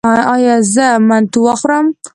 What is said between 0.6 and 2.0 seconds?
زه منتو وخورم؟